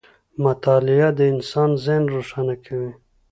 •مطالعه 0.45 1.09
د 1.17 1.19
انسان 1.33 1.69
ذهن 1.83 2.03
روښانه 2.15 2.55
کوي. 2.65 2.91